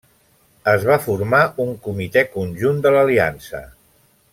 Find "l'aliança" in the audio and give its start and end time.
2.97-3.67